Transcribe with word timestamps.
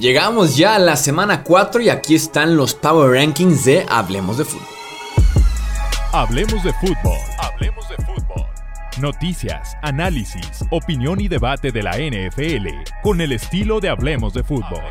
Llegamos 0.00 0.56
ya 0.56 0.76
a 0.76 0.78
la 0.78 0.94
semana 0.94 1.42
4 1.42 1.80
y 1.80 1.88
aquí 1.88 2.14
están 2.14 2.56
los 2.56 2.72
Power 2.72 3.10
Rankings 3.10 3.64
de 3.64 3.84
Hablemos 3.88 4.38
de 4.38 4.44
Fútbol. 4.44 4.68
Hablemos 6.12 6.62
de 6.62 6.72
fútbol. 6.74 7.18
Hablemos 7.36 7.88
de 7.88 7.96
fútbol. 7.96 8.46
Noticias, 9.00 9.76
análisis, 9.82 10.64
opinión 10.70 11.20
y 11.20 11.26
debate 11.26 11.72
de 11.72 11.82
la 11.82 11.96
NFL 11.96 12.68
con 13.02 13.20
el 13.20 13.32
estilo 13.32 13.80
de 13.80 13.88
Hablemos 13.88 14.34
de 14.34 14.44
fútbol. 14.44 14.84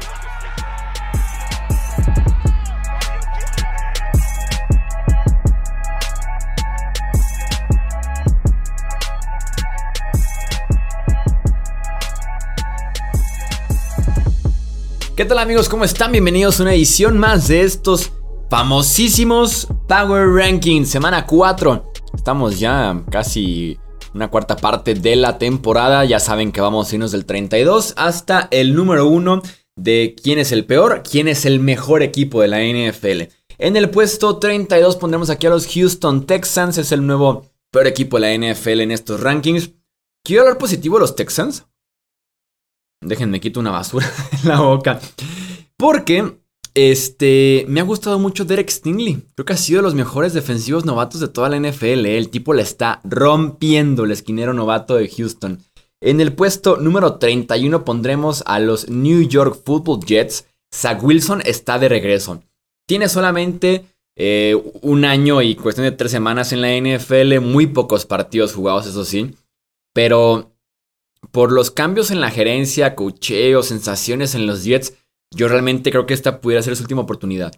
¿Qué 15.17 15.25
tal 15.25 15.39
amigos? 15.39 15.67
¿Cómo 15.67 15.83
están? 15.83 16.11
Bienvenidos 16.11 16.59
a 16.59 16.61
una 16.61 16.75
edición 16.75 17.17
más 17.17 17.47
de 17.47 17.63
estos 17.63 18.11
famosísimos 18.51 19.67
Power 19.87 20.27
Rankings, 20.27 20.91
semana 20.91 21.25
4. 21.25 21.91
Estamos 22.13 22.59
ya 22.59 23.03
casi 23.09 23.79
una 24.13 24.29
cuarta 24.29 24.55
parte 24.55 24.93
de 24.93 25.15
la 25.15 25.39
temporada. 25.39 26.05
Ya 26.05 26.19
saben 26.19 26.51
que 26.51 26.61
vamos 26.61 26.91
a 26.91 26.95
irnos 26.95 27.13
del 27.13 27.25
32 27.25 27.95
hasta 27.97 28.47
el 28.51 28.75
número 28.75 29.07
1 29.07 29.41
de 29.75 30.15
quién 30.21 30.37
es 30.37 30.51
el 30.51 30.65
peor, 30.65 31.01
quién 31.01 31.27
es 31.27 31.45
el 31.45 31.61
mejor 31.61 32.03
equipo 32.03 32.43
de 32.43 32.49
la 32.49 32.59
NFL. 32.59 33.33
En 33.57 33.75
el 33.75 33.89
puesto 33.89 34.37
32 34.37 34.97
pondremos 34.97 35.31
aquí 35.31 35.47
a 35.47 35.49
los 35.49 35.65
Houston 35.65 36.27
Texans, 36.27 36.77
es 36.77 36.91
el 36.91 37.07
nuevo 37.07 37.47
peor 37.71 37.87
equipo 37.87 38.19
de 38.19 38.37
la 38.37 38.53
NFL 38.53 38.81
en 38.81 38.91
estos 38.91 39.19
rankings. 39.19 39.71
¿Quiero 40.23 40.43
hablar 40.43 40.59
positivo 40.59 40.97
de 40.97 41.01
los 41.01 41.15
Texans? 41.15 41.65
Déjenme 43.07 43.39
quito 43.39 43.59
una 43.59 43.71
basura 43.71 44.11
en 44.43 44.49
la 44.49 44.61
boca. 44.61 44.99
Porque 45.77 46.37
este, 46.73 47.65
me 47.67 47.79
ha 47.79 47.83
gustado 47.83 48.19
mucho 48.19 48.45
Derek 48.45 48.69
Stingley. 48.69 49.23
Creo 49.33 49.45
que 49.45 49.53
ha 49.53 49.57
sido 49.57 49.79
de 49.79 49.83
los 49.83 49.95
mejores 49.95 50.33
defensivos 50.33 50.85
novatos 50.85 51.19
de 51.19 51.27
toda 51.27 51.49
la 51.49 51.59
NFL. 51.59 52.05
¿eh? 52.05 52.17
El 52.17 52.29
tipo 52.29 52.53
le 52.53 52.61
está 52.61 53.01
rompiendo 53.03 54.03
el 54.03 54.11
esquinero 54.11 54.53
novato 54.53 54.95
de 54.95 55.09
Houston. 55.09 55.59
En 56.01 56.21
el 56.21 56.33
puesto 56.33 56.77
número 56.77 57.15
31 57.15 57.83
pondremos 57.83 58.43
a 58.45 58.59
los 58.59 58.89
New 58.89 59.27
York 59.27 59.61
Football 59.65 60.05
Jets. 60.05 60.45
Zach 60.71 61.01
Wilson 61.01 61.41
está 61.45 61.79
de 61.79 61.89
regreso. 61.89 62.43
Tiene 62.87 63.09
solamente 63.09 63.85
eh, 64.15 64.55
un 64.81 65.05
año 65.05 65.41
y 65.41 65.55
cuestión 65.55 65.85
de 65.85 65.91
tres 65.93 66.11
semanas 66.11 66.53
en 66.53 66.61
la 66.61 66.75
NFL. 66.75 67.39
Muy 67.39 67.65
pocos 67.65 68.05
partidos 68.05 68.53
jugados, 68.53 68.85
eso 68.85 69.03
sí. 69.03 69.33
Pero 69.93 70.51
por 71.31 71.51
los 71.51 71.71
cambios 71.71 72.11
en 72.11 72.21
la 72.21 72.31
gerencia, 72.31 72.95
cocheo, 72.95 73.63
sensaciones 73.63 74.35
en 74.35 74.47
los 74.47 74.63
Jets, 74.63 74.93
yo 75.35 75.47
realmente 75.47 75.91
creo 75.91 76.05
que 76.05 76.13
esta 76.13 76.41
pudiera 76.41 76.63
ser 76.63 76.75
su 76.75 76.83
última 76.83 77.01
oportunidad. 77.01 77.53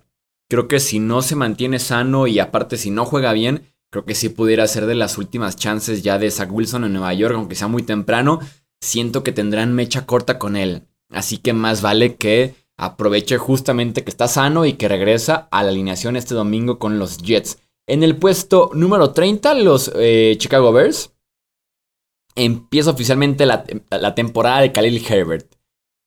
Creo 0.49 0.67
que 0.67 0.79
si 0.79 0.99
no 0.99 1.21
se 1.21 1.35
mantiene 1.35 1.79
sano 1.79 2.27
y 2.27 2.39
aparte 2.39 2.77
si 2.77 2.89
no 2.89 3.05
juega 3.05 3.33
bien, 3.33 3.63
creo 3.91 4.05
que 4.05 4.15
sí 4.15 4.29
pudiera 4.29 4.67
ser 4.67 4.85
de 4.85 4.95
las 4.95 5.17
últimas 5.17 5.55
chances 5.55 6.01
ya 6.01 6.17
de 6.17 6.31
Zach 6.31 6.51
Wilson 6.51 6.85
en 6.85 6.93
Nueva 6.93 7.13
York, 7.13 7.35
aunque 7.35 7.55
sea 7.55 7.67
muy 7.67 7.83
temprano. 7.83 8.39
Siento 8.81 9.23
que 9.23 9.31
tendrán 9.31 9.73
mecha 9.73 10.05
corta 10.05 10.39
con 10.39 10.55
él. 10.55 10.87
Así 11.11 11.37
que 11.37 11.53
más 11.53 11.81
vale 11.81 12.15
que 12.15 12.55
aproveche 12.77 13.37
justamente 13.37 14.03
que 14.03 14.09
está 14.09 14.27
sano 14.27 14.65
y 14.65 14.73
que 14.73 14.87
regresa 14.87 15.47
a 15.51 15.63
la 15.63 15.69
alineación 15.69 16.15
este 16.15 16.33
domingo 16.33 16.79
con 16.79 16.97
los 16.97 17.17
Jets. 17.17 17.59
En 17.87 18.03
el 18.03 18.15
puesto 18.15 18.71
número 18.73 19.11
30, 19.11 19.53
los 19.55 19.91
eh, 19.95 20.35
Chicago 20.37 20.71
Bears 20.71 21.11
empieza 22.35 22.91
oficialmente 22.91 23.45
la, 23.45 23.63
temporada 24.15 24.61
de 24.61 24.71
Khalil 24.71 25.05
Herbert. 25.07 25.55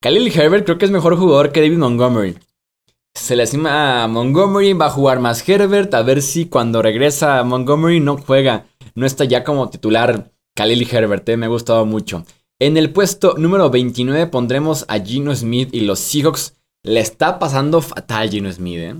Khalil 0.02 0.32
Herbert 0.34 0.64
creo 0.64 0.78
que 0.78 0.84
es 0.84 0.90
mejor 0.90 1.16
jugador 1.16 1.52
que 1.52 1.60
David 1.60 1.78
Montgomery. 1.78 2.36
Se 3.14 3.36
le 3.36 3.42
estima 3.42 4.02
a 4.02 4.08
Montgomery, 4.08 4.72
va 4.72 4.86
a 4.86 4.90
jugar 4.90 5.20
más 5.20 5.46
Herbert, 5.48 5.92
a 5.94 6.02
ver 6.02 6.22
si 6.22 6.46
cuando 6.46 6.80
regresa 6.80 7.42
Montgomery 7.44 8.00
no 8.00 8.16
juega, 8.16 8.66
no 8.94 9.06
está 9.06 9.24
ya 9.24 9.44
como 9.44 9.68
titular 9.68 10.32
Khalil 10.54 10.88
Herbert, 10.90 11.28
eh, 11.28 11.36
me 11.36 11.46
ha 11.46 11.50
gustado 11.50 11.84
mucho. 11.84 12.24
En 12.58 12.76
el 12.76 12.92
puesto 12.92 13.34
número 13.36 13.70
29 13.70 14.28
pondremos 14.28 14.84
a 14.88 15.00
Gino 15.00 15.34
Smith 15.34 15.70
y 15.72 15.80
los 15.80 15.98
Seahawks. 15.98 16.54
Le 16.84 17.00
está 17.00 17.38
pasando 17.38 17.80
fatal 17.80 18.30
Gino 18.30 18.52
Smith, 18.52 18.78
¿eh? 18.78 18.94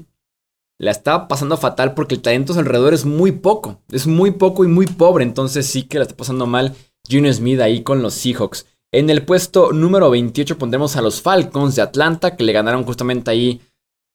Le 0.80 0.90
está 0.90 1.28
pasando 1.28 1.56
fatal 1.56 1.94
porque 1.94 2.16
el 2.16 2.22
talento 2.22 2.58
alrededor 2.58 2.92
es 2.92 3.04
muy 3.04 3.30
poco. 3.30 3.80
Es 3.92 4.08
muy 4.08 4.32
poco 4.32 4.64
y 4.64 4.66
muy 4.66 4.86
pobre. 4.86 5.22
Entonces 5.22 5.64
sí 5.64 5.84
que 5.84 5.98
le 5.98 6.02
está 6.02 6.16
pasando 6.16 6.44
mal 6.46 6.74
Junior 7.10 7.34
Smith 7.34 7.60
ahí 7.60 7.82
con 7.82 8.02
los 8.02 8.14
Seahawks. 8.14 8.66
En 8.92 9.08
el 9.08 9.24
puesto 9.24 9.72
número 9.72 10.10
28 10.10 10.58
pondremos 10.58 10.96
a 10.96 11.02
los 11.02 11.22
Falcons 11.22 11.76
de 11.76 11.82
Atlanta, 11.82 12.36
que 12.36 12.44
le 12.44 12.52
ganaron 12.52 12.84
justamente 12.84 13.30
ahí 13.30 13.60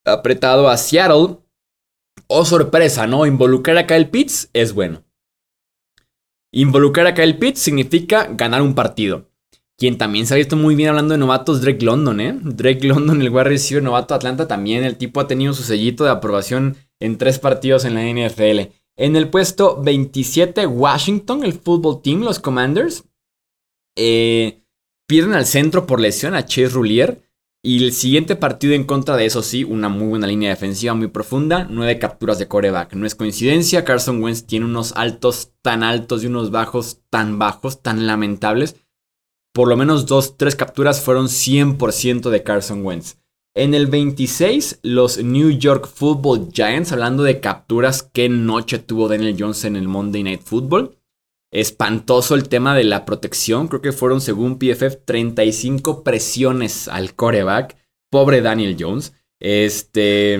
apretado 0.06 0.70
a 0.70 0.78
Seattle. 0.78 1.38
Oh, 2.28 2.46
sorpresa, 2.46 3.08
¿no? 3.08 3.26
Involucrar 3.26 3.78
a 3.78 3.88
Kyle 3.88 4.10
Pitts 4.10 4.50
es 4.54 4.74
bueno. 4.74 5.04
Involucrar 6.54 7.08
a 7.08 7.14
Kyle 7.14 7.38
Pitts 7.38 7.60
significa 7.60 8.28
ganar 8.32 8.62
un 8.62 8.76
partido. 8.76 9.30
Quien 9.78 9.98
también 9.98 10.26
se 10.26 10.34
ha 10.34 10.38
visto 10.38 10.56
muy 10.56 10.76
bien 10.76 10.90
hablando 10.90 11.14
de 11.14 11.20
novatos, 11.20 11.62
Drake 11.62 11.86
London, 11.86 12.20
¿eh? 12.20 12.40
Drake 12.42 12.88
London, 12.88 13.22
el 13.22 13.30
wide 13.30 13.44
receiver 13.44 13.84
novato 13.84 14.16
Atlanta, 14.16 14.48
también 14.48 14.84
el 14.84 14.98
tipo 14.98 15.20
ha 15.20 15.28
tenido 15.28 15.54
su 15.54 15.62
sellito 15.62 16.04
de 16.04 16.10
aprobación 16.10 16.78
en 17.00 17.18
tres 17.20 17.38
partidos 17.38 17.86
en 17.86 17.94
la 17.94 18.02
NFL. 18.04 18.72
En 18.98 19.16
el 19.16 19.30
puesto 19.30 19.82
27, 19.82 20.66
Washington, 20.66 21.44
el 21.44 21.54
fútbol 21.54 22.02
team, 22.02 22.22
los 22.22 22.40
Commanders. 22.40 23.04
Eh, 23.96 24.64
pierden 25.08 25.34
al 25.34 25.46
centro 25.46 25.86
por 25.86 26.00
lesión 26.00 26.34
a 26.34 26.46
Chase 26.46 26.70
Roulier. 26.70 27.22
Y 27.64 27.84
el 27.84 27.92
siguiente 27.92 28.36
partido 28.36 28.74
en 28.74 28.86
contra 28.86 29.18
de 29.18 29.26
eso 29.26 29.42
sí, 29.42 29.64
una 29.64 29.90
muy 29.90 30.08
buena 30.08 30.28
línea 30.28 30.50
defensiva 30.50 30.94
muy 30.94 31.08
profunda, 31.08 31.68
nueve 31.70 32.00
capturas 32.00 32.40
de 32.40 32.48
coreback. 32.48 32.94
No 32.94 33.06
es 33.06 33.14
coincidencia, 33.14 33.84
Carson 33.84 34.24
Wentz 34.24 34.46
tiene 34.46 34.66
unos 34.66 34.94
altos 34.94 35.52
tan 35.62 35.84
altos 35.84 36.24
y 36.24 36.28
unos 36.28 36.50
bajos 36.50 37.02
tan 37.10 37.40
bajos, 37.40 37.82
tan 37.82 38.08
lamentables. 38.08 38.78
Por 39.54 39.68
lo 39.68 39.76
menos 39.76 40.06
dos, 40.06 40.38
tres 40.38 40.56
capturas 40.56 41.02
fueron 41.02 41.28
100% 41.28 42.30
de 42.30 42.44
Carson 42.44 42.86
Wentz. 42.86 43.18
En 43.58 43.74
el 43.74 43.88
26, 43.88 44.82
los 44.84 45.18
New 45.24 45.50
York 45.50 45.90
Football 45.92 46.50
Giants, 46.54 46.92
hablando 46.92 47.24
de 47.24 47.40
capturas, 47.40 48.04
qué 48.04 48.30
noche 48.30 48.78
tuvo 48.78 49.08
Daniel 49.08 49.36
Jones 49.36 49.66
en 49.66 49.76
el 49.76 49.88
Monday 49.88 50.22
Night 50.22 50.44
Football. 50.44 50.96
Espantoso 51.52 52.36
el 52.36 52.50
tema 52.50 52.76
de 52.76 52.84
la 52.84 53.04
protección, 53.04 53.68
creo 53.68 53.82
que 53.82 53.94
fueron 53.94 54.22
según 54.22 54.60
PFF 54.60 55.04
35 55.04 56.04
presiones 56.04 56.88
al 56.88 57.16
coreback. 57.16 57.78
Pobre 58.12 58.42
Daniel 58.42 58.78
Jones. 58.80 59.16
Este, 59.42 60.36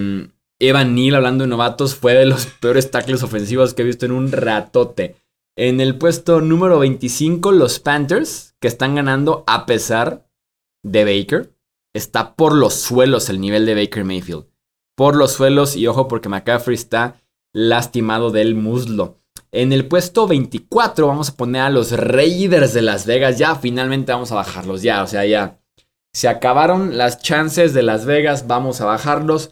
Evan 0.60 0.94
Neal, 0.94 1.16
hablando 1.16 1.44
de 1.44 1.50
novatos, 1.50 1.96
fue 1.96 2.14
de 2.14 2.28
los 2.28 2.46
peores 2.62 2.92
tackles 2.92 3.24
ofensivos 3.24 3.74
que 3.74 3.82
he 3.82 3.86
visto 3.86 4.06
en 4.06 4.12
un 4.12 4.32
ratote. 4.32 5.16
En 5.56 5.82
el 5.82 5.98
puesto 5.98 6.40
número 6.40 6.78
25, 6.78 7.52
los 7.52 7.80
Panthers, 7.80 8.54
que 8.60 8.68
están 8.68 8.94
ganando 8.94 9.44
a 9.48 9.66
pesar 9.66 10.30
de 10.84 11.04
Baker 11.04 11.57
está 11.98 12.36
por 12.36 12.54
los 12.54 12.76
suelos 12.76 13.30
el 13.30 13.42
nivel 13.42 13.66
de 13.66 13.76
Baker 13.76 14.04
Mayfield. 14.04 14.46
Por 14.96 15.16
los 15.16 15.34
suelos 15.34 15.76
y 15.76 15.88
ojo 15.88 16.08
porque 16.08 16.30
McCaffrey 16.30 16.76
está 16.76 17.22
lastimado 17.54 18.32
del 18.32 18.56
muslo. 18.56 19.20
En 19.52 19.72
el 19.74 19.88
puesto 19.88 20.28
24 20.28 21.08
vamos 21.08 21.30
a 21.30 21.36
poner 21.36 21.62
a 21.62 21.70
los 21.70 21.92
Raiders 21.92 22.74
de 22.74 22.82
Las 22.82 23.06
Vegas. 23.06 23.38
Ya 23.38 23.56
finalmente 23.56 24.12
vamos 24.12 24.32
a 24.32 24.36
bajarlos. 24.36 24.82
Ya, 24.82 25.04
o 25.04 25.08
sea, 25.08 25.26
ya. 25.26 25.60
Se 26.14 26.28
acabaron 26.28 26.98
las 26.98 27.20
chances 27.20 27.74
de 27.74 27.84
Las 27.84 28.06
Vegas. 28.06 28.48
Vamos 28.48 28.82
a 28.82 28.86
bajarlos. 28.86 29.52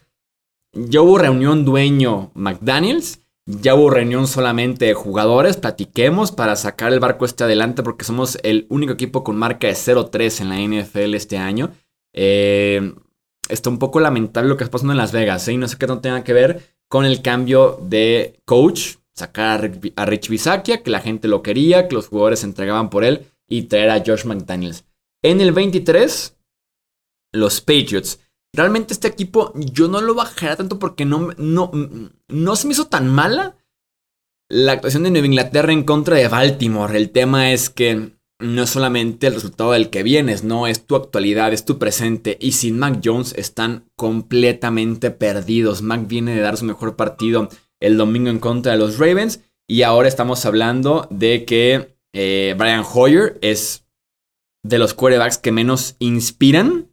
Ya 0.73 1.01
hubo 1.01 1.17
reunión 1.17 1.63
dueño 1.63 2.31
McDaniels. 2.33 3.19
Ya 3.47 3.75
hubo 3.75 3.91
reunión 3.91 4.27
solamente 4.27 4.85
de 4.85 4.93
jugadores. 4.95 5.57
Platiquemos 5.57 6.31
para 6.31 6.55
sacar 6.55 6.91
el 6.91 6.99
barco 6.99 7.25
este 7.25 7.43
adelante 7.43 7.83
porque 7.83 8.03
somos 8.03 8.37
el 8.43 8.65
único 8.69 8.93
equipo 8.93 9.23
con 9.23 9.37
marca 9.37 9.67
de 9.67 9.73
0-3 9.73 10.41
en 10.41 10.49
la 10.49 10.81
NFL 10.81 11.13
este 11.13 11.37
año. 11.37 11.71
Eh, 12.15 12.95
está 13.49 13.69
un 13.69 13.77
poco 13.77 13.99
lamentable 13.99 14.49
lo 14.49 14.57
que 14.57 14.63
está 14.63 14.71
pasando 14.71 14.93
en 14.93 14.97
Las 14.97 15.11
Vegas. 15.11 15.47
¿eh? 15.47 15.53
Y 15.53 15.57
no 15.57 15.67
sé 15.67 15.77
qué 15.77 15.85
no 15.85 15.99
tenga 15.99 16.23
que 16.23 16.33
ver 16.33 16.77
con 16.87 17.05
el 17.05 17.21
cambio 17.21 17.79
de 17.83 18.39
coach. 18.45 18.95
Sacar 19.13 19.71
a 19.95 20.05
Rich 20.05 20.27
Bisakia, 20.27 20.83
que 20.83 20.91
la 20.91 20.99
gente 20.99 21.29
lo 21.29 21.41
quería, 21.41 21.87
que 21.87 21.95
los 21.95 22.07
jugadores 22.07 22.39
se 22.39 22.47
entregaban 22.47 22.89
por 22.89 23.03
él. 23.03 23.27
Y 23.47 23.63
traer 23.63 23.91
a 23.91 24.03
Josh 24.05 24.25
McDaniels. 24.25 24.85
En 25.21 25.39
el 25.39 25.51
23, 25.51 26.35
los 27.33 27.61
Patriots. 27.61 28.19
Realmente 28.53 28.93
este 28.93 29.07
equipo 29.07 29.53
yo 29.55 29.87
no 29.87 30.01
lo 30.01 30.15
bajaría 30.15 30.55
tanto 30.55 30.79
porque 30.79 31.05
no, 31.05 31.29
no, 31.37 31.71
no 32.27 32.55
se 32.55 32.67
me 32.67 32.73
hizo 32.73 32.87
tan 32.87 33.07
mala 33.09 33.57
la 34.49 34.73
actuación 34.73 35.03
de 35.03 35.11
Nueva 35.11 35.27
Inglaterra 35.27 35.73
en 35.73 35.83
contra 35.83 36.17
de 36.17 36.27
Baltimore. 36.27 36.95
El 36.95 37.09
tema 37.11 37.51
es 37.51 37.69
que 37.69 38.14
no 38.39 38.63
es 38.63 38.69
solamente 38.69 39.27
el 39.27 39.35
resultado 39.35 39.71
del 39.71 39.89
que 39.89 40.03
vienes, 40.03 40.43
no, 40.43 40.67
es 40.67 40.85
tu 40.85 40.95
actualidad, 40.95 41.53
es 41.53 41.65
tu 41.65 41.77
presente. 41.77 42.37
Y 42.41 42.51
sin 42.53 42.77
Mac 42.77 42.99
Jones 43.03 43.33
están 43.37 43.89
completamente 43.95 45.11
perdidos. 45.11 45.81
Mac 45.81 46.07
viene 46.07 46.35
de 46.35 46.41
dar 46.41 46.57
su 46.57 46.65
mejor 46.65 46.95
partido 46.95 47.49
el 47.79 47.97
domingo 47.97 48.29
en 48.29 48.39
contra 48.39 48.73
de 48.73 48.77
los 48.77 48.97
Ravens. 48.97 49.41
Y 49.67 49.83
ahora 49.83 50.07
estamos 50.07 50.45
hablando 50.45 51.07
de 51.09 51.45
que 51.45 51.97
eh, 52.13 52.55
Brian 52.57 52.83
Hoyer 52.93 53.37
es 53.41 53.85
de 54.63 54.79
los 54.79 54.93
quarterbacks 54.93 55.37
que 55.37 55.51
menos 55.51 55.95
inspiran. 55.99 56.89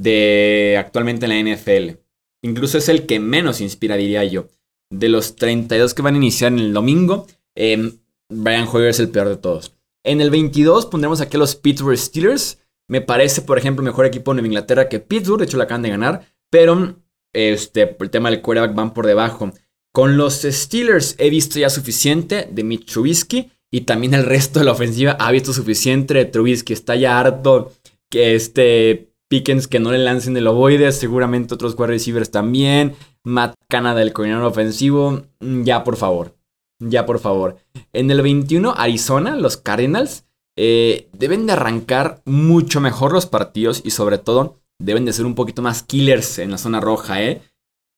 de 0.00 0.76
actualmente 0.78 1.26
en 1.26 1.46
la 1.46 1.56
NFL. 1.56 1.98
Incluso 2.42 2.78
es 2.78 2.88
el 2.88 3.04
que 3.06 3.18
menos 3.18 3.60
inspira, 3.60 3.96
diría 3.96 4.22
yo. 4.22 4.48
De 4.90 5.08
los 5.08 5.34
32 5.34 5.92
que 5.92 6.02
van 6.02 6.14
a 6.14 6.18
iniciar 6.18 6.52
en 6.52 6.60
el 6.60 6.72
domingo, 6.72 7.26
eh, 7.56 7.94
Brian 8.30 8.68
Hoyer 8.72 8.90
es 8.90 9.00
el 9.00 9.10
peor 9.10 9.28
de 9.28 9.36
todos. 9.36 9.77
En 10.04 10.20
el 10.20 10.30
22 10.30 10.86
pondremos 10.86 11.20
aquí 11.20 11.36
a 11.36 11.40
los 11.40 11.56
Pittsburgh 11.56 11.98
Steelers. 11.98 12.58
Me 12.88 13.00
parece, 13.00 13.42
por 13.42 13.58
ejemplo, 13.58 13.84
mejor 13.84 14.06
equipo 14.06 14.32
en 14.32 14.44
Inglaterra 14.44 14.88
que 14.88 15.00
Pittsburgh. 15.00 15.40
De 15.40 15.44
hecho, 15.44 15.58
la 15.58 15.64
acaban 15.64 15.82
de 15.82 15.90
ganar. 15.90 16.26
Pero 16.50 16.96
este, 17.34 17.96
el 17.98 18.10
tema 18.10 18.30
del 18.30 18.40
quarterback 18.40 18.74
van 18.74 18.94
por 18.94 19.06
debajo. 19.06 19.52
Con 19.92 20.16
los 20.16 20.42
Steelers 20.42 21.14
he 21.18 21.30
visto 21.30 21.58
ya 21.58 21.70
suficiente 21.70 22.48
de 22.50 22.64
Mitch 22.64 22.92
Trubisky. 22.92 23.50
Y 23.70 23.82
también 23.82 24.14
el 24.14 24.24
resto 24.24 24.58
de 24.58 24.64
la 24.64 24.72
ofensiva 24.72 25.12
ha 25.20 25.30
visto 25.30 25.52
suficiente 25.52 26.14
de 26.14 26.24
Trubisky. 26.24 26.72
Está 26.72 26.96
ya 26.96 27.20
harto 27.20 27.72
que 28.10 28.34
este 28.34 29.12
Pickens 29.28 29.68
que 29.68 29.78
no 29.78 29.92
le 29.92 29.98
lancen 29.98 30.36
el 30.36 30.46
ovoide. 30.46 30.90
Seguramente 30.92 31.54
otros 31.54 31.74
wide 31.76 31.88
receivers 31.88 32.30
también. 32.30 32.94
Matt 33.24 33.54
Canada, 33.68 34.00
el 34.00 34.14
coordinador 34.14 34.46
ofensivo. 34.46 35.26
Mm, 35.40 35.64
ya, 35.64 35.84
por 35.84 35.96
favor. 35.96 36.37
Ya, 36.80 37.06
por 37.06 37.18
favor. 37.18 37.58
En 37.92 38.10
el 38.10 38.22
21, 38.22 38.74
Arizona, 38.76 39.36
los 39.36 39.56
Cardinals. 39.56 40.24
Eh, 40.56 41.08
deben 41.12 41.46
de 41.46 41.52
arrancar 41.52 42.20
mucho 42.24 42.80
mejor 42.80 43.12
los 43.12 43.26
partidos 43.26 43.80
y 43.84 43.90
sobre 43.90 44.18
todo 44.18 44.58
deben 44.80 45.04
de 45.04 45.12
ser 45.12 45.24
un 45.24 45.36
poquito 45.36 45.62
más 45.62 45.84
killers 45.84 46.40
en 46.40 46.50
la 46.50 46.58
zona 46.58 46.80
roja, 46.80 47.22
¿eh? 47.22 47.42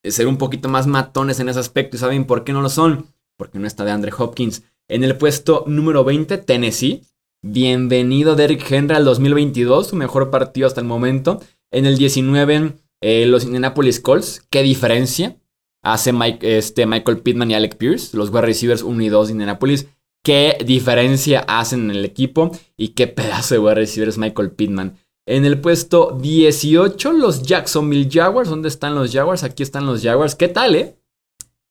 Ser 0.05 0.27
un 0.27 0.37
poquito 0.37 0.69
más 0.69 0.87
matones 0.87 1.41
en 1.41 1.49
ese 1.49 1.59
aspecto. 1.59 1.97
¿Y 1.97 2.01
saben 2.01 2.27
por 2.27 2.45
qué 2.45 2.53
no 2.53 2.63
lo 2.63 2.69
son? 2.69 3.07
Porque 3.39 3.59
no 3.59 3.67
está 3.67 3.85
de 3.85 3.93
Andre 3.93 4.13
Hopkins. 4.17 4.63
En 4.89 5.05
el 5.05 5.17
puesto 5.17 5.65
número 5.67 6.05
20, 6.05 6.39
Tennessee. 6.39 7.03
Bienvenido 7.43 8.37
Derrick 8.37 8.71
Henry 8.71 8.97
al 8.97 9.05
2022, 9.07 9.89
su 9.89 9.97
mejor 9.97 10.31
partido 10.31 10.67
hasta 10.67 10.83
el 10.83 10.87
momento. 10.87 11.41
En 11.71 11.87
el 11.87 11.97
19, 11.97 12.75
eh, 13.01 13.27
los 13.27 13.45
Indianapolis 13.45 14.01
Colts. 14.01 14.45
¿Qué 14.51 14.63
diferencia 14.63 15.37
hace 15.83 16.13
Mike, 16.13 16.59
este, 16.59 16.87
Michael 16.87 17.21
Pittman 17.21 17.51
y 17.51 17.55
Alec 17.55 17.77
Pierce, 17.77 18.17
los 18.17 18.31
wide 18.31 18.43
receivers 18.43 18.83
1 18.83 19.03
y 19.03 19.09
2 19.09 19.29
de 19.29 19.33
Indianapolis? 19.33 19.87
¿Qué 20.23 20.59
diferencia 20.65 21.41
hacen 21.49 21.91
en 21.91 21.97
el 21.97 22.05
equipo? 22.05 22.51
Y 22.77 22.89
qué 22.89 23.07
pedazo 23.07 23.55
de 23.55 23.61
wide 23.61 23.75
receivers 23.75 24.19
Michael 24.19 24.53
Pittman. 24.53 24.99
En 25.27 25.45
el 25.45 25.61
puesto 25.61 26.19
18, 26.21 27.13
los 27.13 27.43
Jacksonville 27.43 28.09
Jaguars. 28.11 28.51
¿Dónde 28.51 28.69
están 28.69 28.95
los 28.95 29.13
Jaguars? 29.13 29.45
Aquí 29.45 29.63
están 29.63 29.87
los 29.87 30.03
Jaguars. 30.03 30.35
¿Qué 30.35 30.49
tal, 30.49 30.75
eh? 30.75 30.97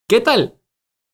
¿Qué 0.07 0.21
tal? 0.21 0.55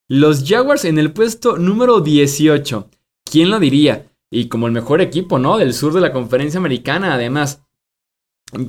Los 0.07 0.47
Jaguars 0.47 0.85
en 0.85 0.99
el 0.99 1.11
puesto 1.11 1.57
número 1.57 2.01
18. 2.01 2.89
¿Quién 3.29 3.49
lo 3.49 3.59
diría? 3.59 4.11
Y 4.29 4.47
como 4.47 4.67
el 4.67 4.73
mejor 4.73 5.01
equipo, 5.01 5.39
¿no? 5.39 5.57
Del 5.57 5.73
sur 5.73 5.93
de 5.93 6.01
la 6.01 6.13
conferencia 6.13 6.59
americana, 6.59 7.15
además. 7.15 7.63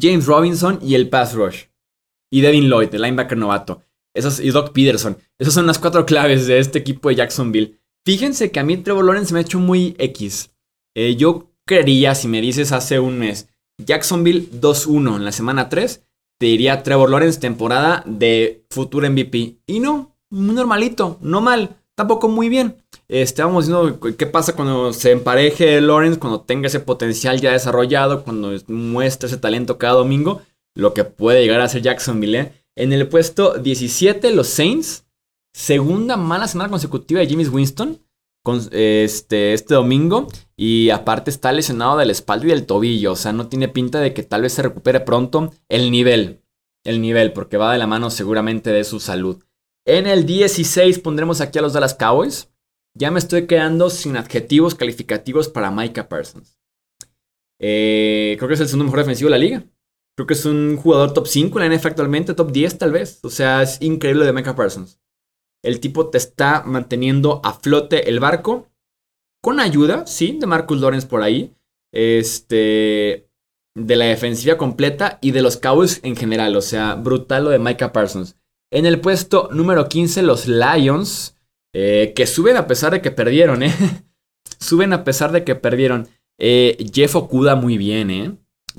James 0.01 0.27
Robinson 0.27 0.79
y 0.83 0.95
el 0.95 1.09
pass 1.09 1.35
rush. 1.35 1.65
Y 2.31 2.41
Devin 2.41 2.69
Lloyd, 2.69 2.95
el 2.95 3.03
linebacker 3.03 3.37
novato. 3.37 3.83
Esos, 4.17 4.41
y 4.41 4.51
Doc 4.51 4.73
Peterson. 4.73 5.17
Esas 5.39 5.55
son 5.55 5.67
las 5.67 5.79
cuatro 5.79 6.07
claves 6.07 6.47
de 6.47 6.59
este 6.59 6.79
equipo 6.79 7.09
de 7.09 7.17
Jacksonville. 7.17 7.79
Fíjense 8.05 8.51
que 8.51 8.61
a 8.61 8.65
mí 8.65 8.77
Trevor 8.77 9.05
Lawrence 9.05 9.33
me 9.33 9.41
ha 9.41 9.43
hecho 9.43 9.59
muy 9.59 9.95
X. 9.99 10.51
Eh, 10.95 11.17
yo 11.17 11.51
creería, 11.67 12.15
si 12.15 12.29
me 12.29 12.41
dices 12.41 12.73
hace 12.73 13.01
un 13.01 13.19
mes, 13.19 13.49
Jacksonville 13.79 14.49
2-1 14.53 15.17
en 15.17 15.25
la 15.25 15.33
semana 15.33 15.69
3, 15.69 16.03
te 16.39 16.47
diría 16.47 16.83
Trevor 16.83 17.11
Lawrence 17.11 17.41
temporada 17.41 18.03
de 18.07 18.65
futuro 18.71 19.11
MVP. 19.11 19.59
Y 19.67 19.81
no, 19.81 20.17
muy 20.31 20.55
normalito, 20.55 21.19
no 21.21 21.41
mal, 21.41 21.77
tampoco 21.95 22.29
muy 22.29 22.49
bien. 22.49 22.77
Estábamos 23.09 23.69
viendo 23.69 24.01
qué 24.01 24.27
pasa 24.27 24.55
cuando 24.55 24.93
se 24.93 25.13
empareje 25.13 25.81
Lawrence, 25.81 26.19
cuando 26.19 26.41
tenga 26.41 26.67
ese 26.67 26.81
potencial 26.81 27.41
ya 27.41 27.53
desarrollado, 27.53 28.25
cuando 28.25 28.53
muestre 28.69 29.29
ese 29.29 29.37
talento 29.37 29.79
cada 29.79 29.95
domingo, 29.95 30.43
lo 30.75 30.93
que 30.93 31.05
puede 31.05 31.43
llegar 31.43 31.61
a 31.61 31.69
ser 31.69 31.83
Jacksonville. 31.83 32.39
¿eh? 32.39 32.53
En 32.77 32.93
el 32.93 33.09
puesto 33.09 33.55
17, 33.55 34.31
los 34.33 34.49
Saints, 34.49 35.07
segunda 35.55 36.17
mala 36.17 36.47
semana 36.47 36.71
consecutiva 36.71 37.21
de 37.21 37.29
James 37.29 37.49
Winston 37.49 38.07
este, 38.71 39.53
este 39.53 39.75
domingo. 39.75 40.29
Y 40.57 40.91
aparte 40.91 41.31
está 41.31 41.53
lesionado 41.53 41.99
de 41.99 42.07
la 42.07 42.13
espalda 42.13 42.47
y 42.47 42.51
del 42.51 42.67
tobillo. 42.67 43.13
O 43.13 43.17
sea, 43.17 43.33
no 43.33 43.49
tiene 43.49 43.69
pinta 43.69 44.01
de 44.01 44.15
que 44.15 44.23
tal 44.23 44.43
vez 44.43 44.53
se 44.53 44.63
recupere 44.63 45.01
pronto 45.01 45.53
el 45.69 45.91
nivel. 45.91 46.43
El 46.85 47.01
nivel, 47.01 47.33
porque 47.33 47.57
va 47.57 47.73
de 47.73 47.79
la 47.79 47.87
mano 47.87 48.11
seguramente 48.11 48.71
de 48.71 48.85
su 48.85 49.01
salud. 49.01 49.43
En 49.85 50.07
el 50.07 50.27
16 50.27 50.99
pondremos 51.01 51.41
aquí 51.41 51.59
a 51.59 51.63
los 51.63 51.73
Dallas 51.73 51.95
Cowboys. 51.95 52.51
Ya 52.95 53.11
me 53.11 53.19
estoy 53.19 53.47
quedando 53.47 53.91
sin 53.91 54.17
adjetivos 54.17 54.75
calificativos 54.75 55.49
para 55.49 55.71
Micah 55.71 56.09
Parsons. 56.09 56.59
Eh, 57.59 58.37
creo 58.39 58.49
que 58.49 58.55
es 58.55 58.61
el 58.61 58.69
segundo 58.69 58.85
mejor 58.85 59.01
defensivo 59.01 59.29
de 59.29 59.39
la 59.39 59.45
liga. 59.45 59.65
Creo 60.17 60.27
que 60.27 60.35
es 60.35 60.47
un 60.47 60.77
jugador 60.77 61.13
top 61.13 61.27
5 61.27 61.61
en 61.61 61.69
la 61.69 61.77
NFL 61.77 61.89
actualmente, 61.89 62.35
top 62.35 62.51
10 62.51 62.79
tal 62.79 62.93
vez. 62.93 63.21
O 63.23 63.29
sea, 63.29 63.63
es 63.63 63.81
increíble 63.83 64.25
de 64.25 64.33
Micah 64.33 64.57
Parsons. 64.57 64.99
El 65.63 65.79
tipo 65.79 66.09
te 66.09 66.17
está 66.17 66.63
manteniendo 66.65 67.41
a 67.45 67.53
flote 67.53 68.09
el 68.09 68.19
barco. 68.19 68.69
Con 69.43 69.61
ayuda, 69.61 70.07
sí, 70.07 70.39
de 70.41 70.47
Marcus 70.47 70.81
Lawrence 70.81 71.07
por 71.07 71.23
ahí. 71.23 71.55
Este. 71.93 73.29
De 73.75 73.97
la 73.97 74.07
defensiva 74.07 74.57
completa 74.57 75.19
y 75.21 75.33
de 75.33 75.43
los 75.43 75.59
Cowboys 75.59 76.01
en 76.03 76.17
general. 76.17 76.57
O 76.57 76.63
sea, 76.63 76.95
brutal 76.95 77.45
lo 77.45 77.51
de 77.51 77.59
Micah 77.59 77.93
Parsons. 77.93 78.37
En 78.73 78.87
el 78.87 79.01
puesto 79.01 79.51
número 79.53 79.87
15, 79.87 80.23
los 80.23 80.49
Lions. 80.49 81.37
Eh, 81.75 82.15
que 82.17 82.27
suben 82.27 82.57
a 82.57 82.67
pesar 82.67 82.93
de 82.93 83.03
que 83.03 83.11
perdieron, 83.11 83.63
¿eh? 83.63 83.71
suben 84.59 84.95
a 84.95 85.05
pesar 85.05 85.31
de 85.31 85.45
que 85.45 85.57
perdieron. 85.57 86.09
Eh, 86.39 86.87
Jeff 86.91 87.17
Okuda 87.17 87.55
muy 87.55 87.77
bien, 87.77 88.11
¿eh? 88.11 88.35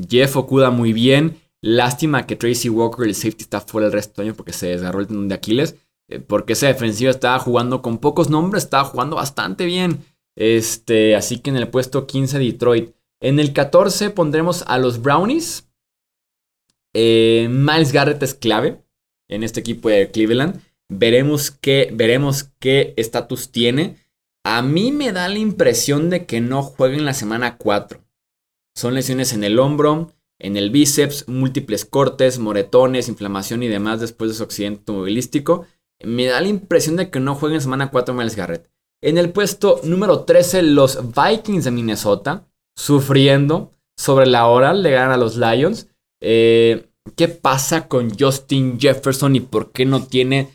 Jeff 0.10 0.36
Okuda 0.36 0.70
muy 0.70 0.94
bien. 0.94 1.40
Lástima 1.62 2.28
que 2.28 2.36
Tracy 2.36 2.70
Walker, 2.70 3.06
el 3.06 3.16
safety, 3.16 3.44
está 3.44 3.62
fuera 3.62 3.88
el 3.88 3.94
resto 3.94 4.22
del 4.22 4.30
año 4.30 4.38
porque 4.38 4.54
se 4.54 4.68
desgarró 4.68 5.00
el 5.00 5.08
tendón 5.08 5.28
de 5.28 5.36
Aquiles. 5.36 5.76
Eh, 6.10 6.20
porque 6.20 6.54
esa 6.54 6.68
defensiva 6.68 7.12
estaba 7.12 7.40
jugando 7.40 7.82
con 7.82 7.98
pocos 7.98 8.30
nombres, 8.30 8.64
estaba 8.64 8.86
jugando 8.86 9.16
bastante 9.16 9.66
bien. 9.66 10.06
Este, 10.36 11.16
así 11.16 11.40
que 11.40 11.50
en 11.50 11.58
el 11.58 11.68
puesto 11.70 12.06
15 12.06 12.40
Detroit. 12.40 12.94
En 13.20 13.40
el 13.40 13.54
14 13.54 14.12
pondremos 14.12 14.64
a 14.68 14.78
los 14.78 15.02
Brownies. 15.02 15.68
Eh, 16.94 17.48
Miles 17.50 17.92
Garrett 17.92 18.22
es 18.22 18.34
clave 18.34 18.84
en 19.28 19.44
este 19.44 19.60
equipo 19.60 19.90
de 19.90 20.12
Cleveland. 20.12 20.62
Veremos 20.90 21.52
qué, 21.52 21.90
veremos 21.94 22.52
qué 22.60 22.94
estatus 22.98 23.52
tiene. 23.52 23.98
A 24.46 24.62
mí 24.62 24.92
me 24.92 25.12
da 25.12 25.28
la 25.28 25.40
impresión 25.40 26.10
de 26.10 26.26
que 26.26 26.40
no 26.40 26.64
juega 26.64 26.96
en 26.96 27.06
la 27.06 27.14
semana 27.14 27.58
4. 27.58 28.07
Son 28.78 28.94
lesiones 28.94 29.34
en 29.34 29.44
el 29.44 29.58
hombro, 29.58 30.14
en 30.40 30.56
el 30.56 30.70
bíceps, 30.70 31.28
múltiples 31.28 31.84
cortes, 31.84 32.38
moretones, 32.38 33.10
inflamación 33.10 33.64
y 33.64 33.68
demás 33.68 34.00
después 34.00 34.30
de 34.30 34.38
su 34.38 34.44
accidente 34.44 34.92
movilístico 34.92 35.66
me 36.04 36.26
da 36.26 36.42
la 36.42 36.48
impresión 36.48 36.96
de 36.96 37.10
que 37.10 37.20
no 37.20 37.36
juega 37.36 37.56
en 37.56 37.62
semana 37.62 37.90
4 37.92 38.14
Miles 38.14 38.36
Garrett. 38.36 38.70
En 39.02 39.18
el 39.18 39.32
puesto 39.32 39.82
número 39.84 40.22
13, 40.22 40.62
los 40.64 41.00
Vikings 41.14 41.66
de 41.66 41.72
Minnesota, 41.72 42.48
sufriendo 42.76 43.74
sobre 43.98 44.28
la 44.28 44.48
hora, 44.48 44.74
le 44.74 44.92
ganan 44.92 45.12
a 45.12 45.18
los 45.18 45.38
Lions. 45.38 45.88
Eh, 46.22 46.90
¿Qué 47.16 47.28
pasa 47.28 47.88
con 47.88 48.18
Justin 48.18 48.80
Jefferson 48.80 49.36
y 49.36 49.40
por 49.40 49.72
qué 49.72 49.86
no 49.86 50.04
tiene 50.04 50.50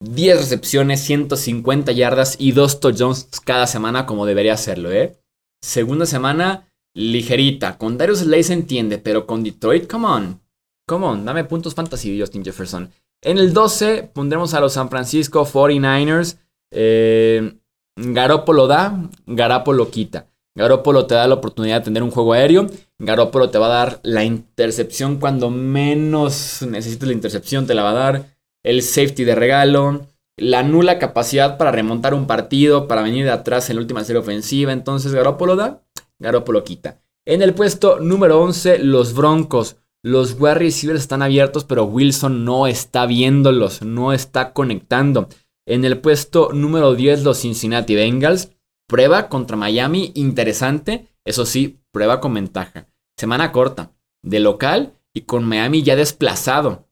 10 0.00 0.38
recepciones, 0.38 1.00
150 1.00 1.92
yardas 1.92 2.36
y 2.38 2.52
2 2.52 2.80
touchdowns 2.80 3.28
cada 3.44 3.66
semana 3.66 4.06
como 4.06 4.26
debería 4.26 4.54
hacerlo? 4.54 4.92
Eh? 4.92 5.16
Segunda 5.62 6.04
semana 6.06 6.68
ligerita. 6.94 7.76
Con 7.76 7.98
Darius 7.98 8.20
Slay 8.20 8.42
se 8.42 8.54
entiende, 8.54 8.98
pero 8.98 9.26
con 9.26 9.42
Detroit, 9.42 9.90
come 9.90 10.06
on. 10.06 10.40
Come 10.86 11.06
on, 11.06 11.24
dame 11.24 11.44
puntos 11.44 11.74
fantasy 11.74 12.18
Justin 12.18 12.44
Jefferson. 12.44 12.90
En 13.22 13.38
el 13.38 13.52
12 13.52 14.10
pondremos 14.12 14.54
a 14.54 14.60
los 14.60 14.74
San 14.74 14.90
Francisco 14.90 15.46
49ers. 15.46 16.38
Eh, 16.70 17.58
Garópolo 17.96 18.66
da, 18.66 19.08
Garópolo 19.26 19.90
quita. 19.90 20.26
Garópolo 20.56 21.06
te 21.06 21.14
da 21.14 21.26
la 21.26 21.34
oportunidad 21.34 21.80
de 21.80 21.84
tener 21.84 22.02
un 22.02 22.10
juego 22.10 22.32
aéreo. 22.32 22.66
Garópolo 22.98 23.50
te 23.50 23.58
va 23.58 23.66
a 23.66 23.86
dar 23.86 24.00
la 24.02 24.24
intercepción 24.24 25.18
cuando 25.18 25.50
menos 25.50 26.62
necesites 26.68 27.08
la 27.08 27.14
intercepción, 27.14 27.66
te 27.66 27.74
la 27.74 27.82
va 27.82 27.90
a 27.90 27.94
dar. 27.94 28.26
El 28.62 28.82
safety 28.82 29.24
de 29.24 29.34
regalo. 29.34 30.06
La 30.36 30.62
nula 30.64 30.98
capacidad 30.98 31.58
para 31.58 31.70
remontar 31.70 32.12
un 32.12 32.26
partido, 32.26 32.88
para 32.88 33.02
venir 33.02 33.24
de 33.24 33.30
atrás 33.30 33.70
en 33.70 33.76
la 33.76 33.82
última 33.82 34.04
serie 34.04 34.20
ofensiva. 34.20 34.72
Entonces 34.72 35.14
Garópolo 35.14 35.56
da, 35.56 35.83
Garópolo 36.18 36.64
quita. 36.64 37.02
En 37.26 37.42
el 37.42 37.54
puesto 37.54 38.00
número 38.00 38.40
11, 38.42 38.78
los 38.78 39.14
Broncos. 39.14 39.76
Los 40.02 40.38
wide 40.38 40.56
receivers 40.56 41.00
están 41.00 41.22
abiertos, 41.22 41.64
pero 41.64 41.84
Wilson 41.84 42.44
no 42.44 42.66
está 42.66 43.06
viéndolos, 43.06 43.80
no 43.80 44.12
está 44.12 44.52
conectando. 44.52 45.28
En 45.66 45.86
el 45.86 45.98
puesto 45.98 46.50
número 46.52 46.94
10, 46.94 47.24
los 47.24 47.40
Cincinnati 47.40 47.94
Bengals. 47.94 48.50
Prueba 48.86 49.30
contra 49.30 49.56
Miami, 49.56 50.12
interesante. 50.14 51.08
Eso 51.24 51.46
sí, 51.46 51.80
prueba 51.90 52.20
con 52.20 52.34
ventaja. 52.34 52.88
Semana 53.16 53.50
corta, 53.50 53.92
de 54.22 54.40
local 54.40 54.92
y 55.14 55.22
con 55.22 55.44
Miami 55.44 55.82
ya 55.82 55.96
desplazado 55.96 56.88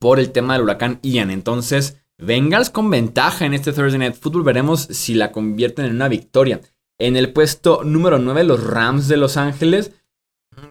por 0.00 0.18
el 0.18 0.32
tema 0.32 0.54
del 0.54 0.62
huracán 0.62 0.98
Ian. 1.02 1.30
Entonces, 1.30 2.02
Bengals 2.18 2.70
con 2.70 2.90
ventaja 2.90 3.44
en 3.46 3.54
este 3.54 3.72
Thursday 3.72 3.98
Night 3.98 4.14
Football. 4.14 4.42
Veremos 4.42 4.80
si 4.80 5.14
la 5.14 5.30
convierten 5.30 5.86
en 5.86 5.94
una 5.94 6.08
victoria. 6.08 6.60
En 7.02 7.16
el 7.16 7.32
puesto 7.32 7.82
número 7.82 8.20
9, 8.20 8.44
los 8.44 8.62
Rams 8.62 9.08
de 9.08 9.16
Los 9.16 9.36
Ángeles 9.36 9.90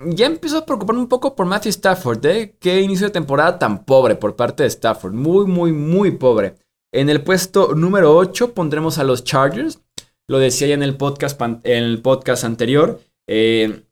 ya 0.06 0.28
empezó 0.28 0.60
a 0.60 0.66
preocuparme 0.66 1.02
un 1.02 1.10
poco 1.10 1.36
por 1.36 1.46
Matthew 1.46 1.72
Stafford, 1.72 2.26
¿eh? 2.26 2.56
Qué 2.58 2.80
inicio 2.80 3.08
de 3.08 3.12
temporada 3.12 3.60
tan 3.60 3.84
pobre 3.84 4.16
por 4.16 4.38
parte 4.38 4.64
de 4.64 4.70
Stafford. 4.70 5.12
Muy, 5.12 5.46
muy, 5.46 5.74
muy 5.74 6.12
pobre. 6.12 6.56
En 6.94 7.10
el 7.10 7.22
puesto 7.22 7.76
número 7.76 8.16
8 8.16 8.54
pondremos 8.54 8.98
a 8.98 9.04
los 9.04 9.26
Chargers. 9.26 9.82
Lo 10.30 10.40
decía 10.40 10.70
ya 10.70 10.74
en 10.74 10.84
el 10.84 10.96
podcast, 10.96 11.38
en 11.42 11.84
el 11.84 12.02
podcast 12.02 12.46
anterior. 12.46 13.02
Eh, 13.28 13.84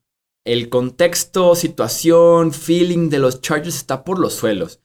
el 0.45 0.69
contexto, 0.69 1.55
situación, 1.55 2.53
feeling 2.53 3.09
de 3.09 3.19
los 3.19 3.41
Chargers 3.41 3.75
está 3.75 4.05
por 4.05 4.17
los 4.17 4.33
suelos. 4.33 4.79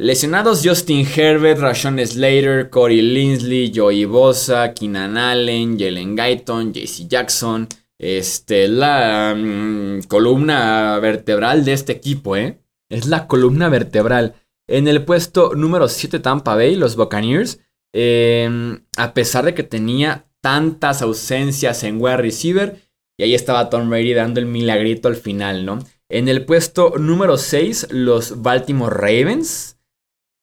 Lesionados 0.00 0.62
Justin 0.64 1.06
Herbert, 1.06 1.60
Rashawn 1.60 1.98
Slater, 1.98 2.70
Corey 2.70 3.02
Linsley, 3.02 3.70
Joey 3.70 4.06
Bosa, 4.06 4.72
Keenan 4.72 5.18
Allen, 5.18 5.78
Jalen 5.78 6.16
Guyton, 6.16 6.72
JC 6.72 7.06
Jackson. 7.06 7.68
Este, 7.98 8.66
la 8.68 9.34
mm, 9.36 10.04
columna 10.08 10.98
vertebral 11.00 11.66
de 11.66 11.74
este 11.74 11.92
equipo, 11.92 12.34
¿eh? 12.34 12.62
Es 12.88 13.08
la 13.08 13.26
columna 13.26 13.68
vertebral. 13.68 14.36
En 14.66 14.88
el 14.88 15.04
puesto 15.04 15.54
número 15.54 15.86
7 15.86 16.18
Tampa 16.20 16.54
Bay, 16.54 16.76
los 16.76 16.96
Buccaneers. 16.96 17.60
Em, 17.92 18.82
a 18.96 19.12
pesar 19.12 19.44
de 19.44 19.52
que 19.52 19.64
tenía 19.64 20.24
tantas 20.40 21.02
ausencias 21.02 21.84
en 21.84 22.00
wide 22.00 22.16
receiver. 22.16 22.80
Y 23.18 23.24
ahí 23.24 23.34
estaba 23.34 23.68
Tom 23.68 23.90
Brady 23.90 24.14
dando 24.14 24.40
el 24.40 24.46
milagrito 24.46 25.08
al 25.08 25.16
final, 25.16 25.66
¿no? 25.66 25.78
En 26.08 26.28
el 26.30 26.46
puesto 26.46 26.94
número 26.96 27.36
6, 27.36 27.88
los 27.90 28.40
Baltimore 28.40 28.96
Ravens. 28.96 29.76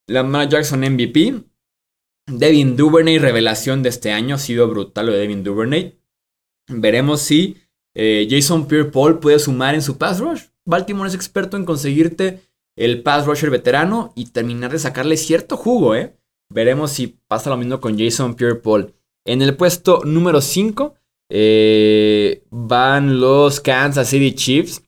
Lamar 0.08 0.50
Jackson 0.50 0.82
MVP. 0.82 1.44
Devin 2.28 2.76
Duvernay, 2.76 3.20
revelación 3.20 3.84
de 3.84 3.90
este 3.90 4.12
año. 4.12 4.36
Ha 4.36 4.40
sido 4.40 4.68
brutal 4.68 5.06
lo 5.06 5.12
de 5.12 5.20
Devin 5.20 5.44
Duvernay. 5.44 6.00
Veremos 6.70 7.22
si 7.22 7.58
eh, 7.94 8.28
Jason 8.30 8.68
Pierre-Paul 8.68 9.20
puede 9.20 9.40
sumar 9.40 9.76
en 9.76 9.82
su 9.82 9.98
pass 9.98 10.20
rush. 10.20 10.44
Baltimore 10.66 11.08
es 11.08 11.16
experto 11.16 11.58
en 11.58 11.66
conseguirte 11.66 12.42
el 12.76 13.02
pass 13.02 13.26
rusher 13.26 13.50
veterano 13.50 14.14
y 14.16 14.26
terminar 14.32 14.72
de 14.72 14.80
sacarle 14.80 15.18
cierto 15.18 15.58
jugo, 15.58 15.96
¿eh? 15.96 16.16
Veremos 16.50 16.92
si 16.92 17.20
pasa 17.28 17.50
lo 17.50 17.58
mismo 17.58 17.80
con 17.80 17.98
Jason 17.98 18.36
Pierre-Paul. 18.36 18.94
En 19.26 19.42
el 19.42 19.56
puesto 19.56 20.02
número 20.06 20.42
5 20.42 20.96
eh, 21.30 22.44
van 22.50 23.20
los 23.20 23.60
Kansas 23.60 24.10
City 24.10 24.34
Chiefs. 24.34 24.84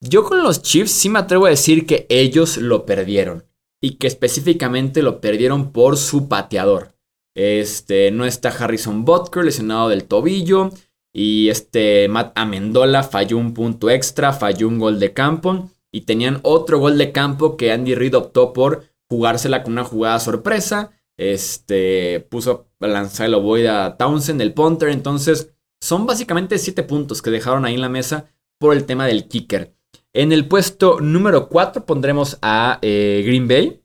Yo 0.00 0.24
con 0.24 0.42
los 0.42 0.62
Chiefs 0.62 0.92
sí 0.92 1.08
me 1.08 1.18
atrevo 1.18 1.46
a 1.46 1.50
decir 1.50 1.86
que 1.86 2.06
ellos 2.08 2.56
lo 2.58 2.84
perdieron. 2.86 3.44
Y 3.84 3.96
que 3.96 4.06
específicamente 4.06 5.02
lo 5.02 5.20
perdieron 5.20 5.70
por 5.70 5.98
su 5.98 6.26
pateador. 6.26 6.94
Este, 7.36 8.10
no 8.12 8.24
está 8.24 8.48
Harrison 8.48 9.04
Butker 9.04 9.44
lesionado 9.44 9.90
del 9.90 10.04
tobillo. 10.04 10.70
Y 11.12 11.50
este 11.50 12.08
Matt 12.08 12.32
Amendola 12.34 13.02
falló 13.02 13.36
un 13.36 13.52
punto 13.52 13.90
extra, 13.90 14.32
falló 14.32 14.68
un 14.68 14.78
gol 14.78 14.98
de 14.98 15.12
campo. 15.12 15.68
Y 15.92 16.02
tenían 16.06 16.40
otro 16.44 16.78
gol 16.78 16.96
de 16.96 17.12
campo 17.12 17.58
que 17.58 17.72
Andy 17.72 17.94
Reid 17.94 18.16
optó 18.16 18.54
por 18.54 18.84
jugársela 19.10 19.62
con 19.62 19.74
una 19.74 19.84
jugada 19.84 20.18
sorpresa. 20.18 20.92
Este 21.18 22.20
puso 22.30 22.68
a 22.80 22.86
lanzar 22.86 23.26
el 23.26 23.34
ovoide 23.34 23.68
a 23.68 23.98
Townsend, 23.98 24.40
el 24.40 24.54
punter. 24.54 24.88
Entonces, 24.88 25.52
son 25.82 26.06
básicamente 26.06 26.56
7 26.56 26.84
puntos 26.84 27.20
que 27.20 27.30
dejaron 27.30 27.66
ahí 27.66 27.74
en 27.74 27.82
la 27.82 27.90
mesa 27.90 28.30
por 28.58 28.74
el 28.74 28.86
tema 28.86 29.06
del 29.06 29.28
kicker. 29.28 29.74
En 30.16 30.30
el 30.30 30.46
puesto 30.46 31.00
número 31.00 31.48
4 31.48 31.86
pondremos 31.86 32.38
a 32.40 32.78
eh, 32.82 33.24
Green 33.26 33.48
Bay. 33.48 33.82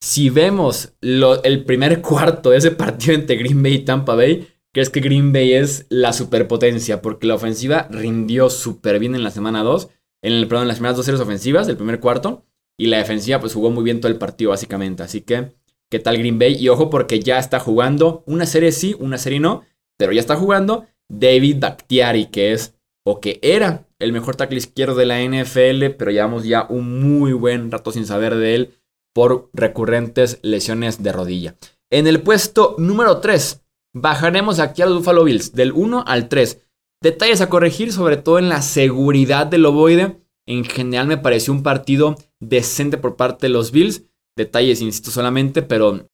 Si 0.00 0.30
vemos 0.30 0.94
el 1.00 1.64
primer 1.64 2.00
cuarto 2.02 2.50
de 2.50 2.58
ese 2.58 2.70
partido 2.70 3.14
entre 3.14 3.36
Green 3.36 3.60
Bay 3.60 3.74
y 3.74 3.84
Tampa 3.84 4.14
Bay, 4.14 4.46
que 4.72 4.80
es 4.80 4.90
que 4.90 5.00
Green 5.00 5.32
Bay 5.32 5.54
es 5.54 5.86
la 5.88 6.12
superpotencia, 6.12 7.02
porque 7.02 7.26
la 7.26 7.34
ofensiva 7.34 7.88
rindió 7.90 8.48
súper 8.48 9.00
bien 9.00 9.16
en 9.16 9.24
la 9.24 9.32
semana 9.32 9.64
2, 9.64 9.88
en 10.22 10.34
el, 10.34 10.46
perdón, 10.46 10.62
en 10.62 10.68
las 10.68 10.76
primeras 10.76 10.96
dos 10.96 11.06
series 11.06 11.20
ofensivas 11.20 11.66
del 11.66 11.76
primer 11.76 11.98
cuarto, 11.98 12.44
y 12.78 12.86
la 12.86 12.98
defensiva 12.98 13.40
pues 13.40 13.52
jugó 13.52 13.70
muy 13.70 13.82
bien 13.82 14.00
todo 14.00 14.12
el 14.12 14.18
partido 14.18 14.50
básicamente. 14.50 15.02
Así 15.02 15.22
que, 15.22 15.50
¿qué 15.90 15.98
tal 15.98 16.16
Green 16.16 16.38
Bay? 16.38 16.54
Y 16.54 16.68
ojo 16.68 16.90
porque 16.90 17.18
ya 17.18 17.40
está 17.40 17.58
jugando 17.58 18.22
una 18.26 18.46
serie 18.46 18.70
sí, 18.70 18.94
una 19.00 19.18
serie 19.18 19.40
no, 19.40 19.64
pero 19.98 20.12
ya 20.12 20.20
está 20.20 20.36
jugando 20.36 20.86
David 21.08 21.56
Bakhtiari, 21.58 22.26
que 22.26 22.52
es 22.52 22.74
o 23.04 23.20
que 23.20 23.40
era 23.42 23.89
el 24.00 24.12
mejor 24.12 24.34
tackle 24.34 24.58
izquierdo 24.58 24.96
de 24.96 25.06
la 25.06 25.22
NFL, 25.22 25.94
pero 25.96 26.10
llevamos 26.10 26.44
ya 26.44 26.66
un 26.68 27.00
muy 27.00 27.32
buen 27.32 27.70
rato 27.70 27.92
sin 27.92 28.06
saber 28.06 28.34
de 28.34 28.54
él 28.54 28.74
por 29.14 29.50
recurrentes 29.52 30.38
lesiones 30.42 31.02
de 31.02 31.12
rodilla. 31.12 31.56
En 31.90 32.06
el 32.06 32.20
puesto 32.22 32.74
número 32.78 33.18
3, 33.18 33.62
bajaremos 33.94 34.58
aquí 34.58 34.82
a 34.82 34.86
los 34.86 34.98
Buffalo 34.98 35.24
Bills, 35.24 35.52
del 35.52 35.72
1 35.72 36.04
al 36.06 36.28
3. 36.28 36.60
Detalles 37.02 37.40
a 37.40 37.48
corregir, 37.48 37.92
sobre 37.92 38.16
todo 38.16 38.38
en 38.38 38.48
la 38.48 38.62
seguridad 38.62 39.46
del 39.46 39.66
ovoide. 39.66 40.20
En 40.46 40.64
general 40.64 41.06
me 41.06 41.18
pareció 41.18 41.52
un 41.52 41.62
partido 41.62 42.16
decente 42.40 42.98
por 42.98 43.16
parte 43.16 43.46
de 43.46 43.52
los 43.52 43.70
Bills. 43.70 44.04
Detalles, 44.36 44.80
insisto 44.80 45.10
solamente, 45.10 45.62
pero 45.62 46.08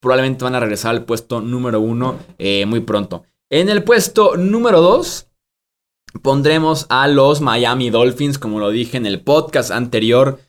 probablemente 0.00 0.44
van 0.44 0.54
a 0.54 0.60
regresar 0.60 0.90
al 0.90 1.04
puesto 1.04 1.40
número 1.40 1.80
1 1.80 2.18
eh, 2.38 2.66
muy 2.66 2.80
pronto. 2.80 3.24
En 3.50 3.68
el 3.68 3.84
puesto 3.84 4.36
número 4.36 4.80
2 4.80 5.31
pondremos 6.20 6.86
a 6.88 7.08
los 7.08 7.40
Miami 7.40 7.90
Dolphins, 7.90 8.38
como 8.38 8.58
lo 8.60 8.70
dije 8.70 8.96
en 8.96 9.06
el 9.06 9.20
podcast 9.20 9.70
anterior. 9.70 10.40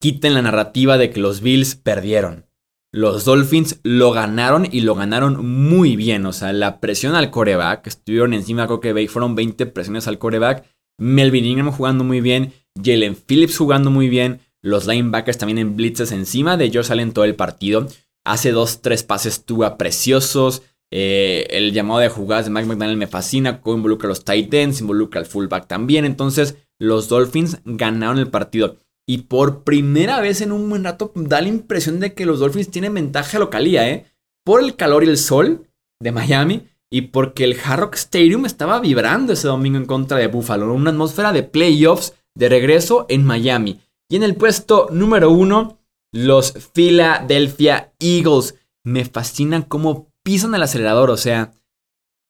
Quiten 0.00 0.34
la 0.34 0.42
narrativa 0.42 0.98
de 0.98 1.10
que 1.10 1.20
los 1.20 1.40
Bills 1.40 1.74
perdieron. 1.74 2.46
Los 2.92 3.24
Dolphins 3.24 3.80
lo 3.82 4.12
ganaron 4.12 4.66
y 4.70 4.80
lo 4.80 4.94
ganaron 4.94 5.44
muy 5.44 5.96
bien. 5.96 6.24
O 6.26 6.32
sea, 6.32 6.52
la 6.52 6.80
presión 6.80 7.14
al 7.14 7.30
coreback, 7.30 7.86
estuvieron 7.86 8.32
encima, 8.32 8.66
creo 8.66 8.80
que 8.80 9.08
fueron 9.08 9.34
20 9.34 9.66
presiones 9.66 10.06
al 10.06 10.18
coreback. 10.18 10.64
Melvin 10.98 11.44
Ingram 11.44 11.72
jugando 11.72 12.04
muy 12.04 12.20
bien. 12.20 12.52
Jalen 12.82 13.16
Phillips 13.16 13.58
jugando 13.58 13.90
muy 13.90 14.08
bien. 14.08 14.40
Los 14.62 14.86
linebackers 14.86 15.38
también 15.38 15.58
en 15.58 15.76
blitzes 15.76 16.12
encima 16.12 16.56
de 16.56 16.70
George 16.70 16.92
Allen 16.92 17.12
todo 17.12 17.24
el 17.24 17.34
partido. 17.34 17.86
Hace 18.24 18.52
dos, 18.52 18.82
tres 18.82 19.02
pases 19.02 19.44
tuvo 19.44 19.76
preciosos. 19.76 20.62
Eh, 20.90 21.46
el 21.50 21.72
llamado 21.72 22.00
de 22.00 22.08
jugadas 22.08 22.46
de 22.46 22.50
Mike 22.50 22.66
McDaniel 22.66 22.96
me 22.96 23.06
fascina. 23.06 23.60
Cómo 23.60 23.76
involucra 23.76 24.06
a 24.06 24.10
los 24.10 24.24
tight 24.24 24.52
ends, 24.54 24.80
involucra 24.80 25.20
al 25.20 25.26
fullback 25.26 25.66
también. 25.66 26.04
Entonces, 26.04 26.56
los 26.78 27.08
Dolphins 27.08 27.58
ganaron 27.64 28.18
el 28.18 28.30
partido. 28.30 28.76
Y 29.08 29.18
por 29.18 29.62
primera 29.62 30.20
vez 30.20 30.40
en 30.40 30.52
un 30.52 30.68
buen 30.68 30.84
rato 30.84 31.12
da 31.14 31.40
la 31.40 31.48
impresión 31.48 32.00
de 32.00 32.12
que 32.12 32.26
los 32.26 32.40
Dolphins 32.40 32.70
tienen 32.70 32.94
ventaja 32.94 33.38
localía, 33.38 33.88
¿eh? 33.88 34.06
Por 34.44 34.62
el 34.62 34.74
calor 34.74 35.04
y 35.04 35.08
el 35.08 35.18
sol 35.18 35.66
de 36.00 36.12
Miami 36.12 36.62
y 36.90 37.02
porque 37.02 37.44
el 37.44 37.56
Hard 37.62 37.80
Rock 37.80 37.94
Stadium 37.94 38.46
estaba 38.46 38.80
vibrando 38.80 39.32
ese 39.32 39.48
domingo 39.48 39.78
en 39.78 39.86
contra 39.86 40.18
de 40.18 40.28
Buffalo. 40.28 40.72
Una 40.72 40.90
atmósfera 40.90 41.32
de 41.32 41.42
playoffs 41.42 42.14
de 42.34 42.48
regreso 42.48 43.06
en 43.08 43.24
Miami. 43.24 43.80
Y 44.08 44.16
en 44.16 44.22
el 44.22 44.36
puesto 44.36 44.88
número 44.90 45.30
uno, 45.30 45.78
los 46.12 46.52
Philadelphia 46.72 47.92
Eagles. 47.98 48.54
Me 48.84 49.04
fascinan 49.04 49.62
cómo 49.62 50.12
pisan 50.26 50.56
el 50.56 50.62
acelerador. 50.64 51.10
O 51.10 51.16
sea, 51.16 51.52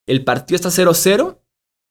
el 0.07 0.23
partido 0.23 0.57
está 0.57 0.69
0-0, 0.69 1.41